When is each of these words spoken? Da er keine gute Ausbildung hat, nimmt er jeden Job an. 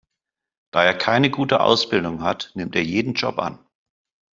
Da 0.71 0.83
er 0.83 0.95
keine 0.97 1.29
gute 1.29 1.59
Ausbildung 1.61 2.23
hat, 2.23 2.49
nimmt 2.55 2.75
er 2.75 2.81
jeden 2.83 3.13
Job 3.13 3.37
an. 3.37 3.59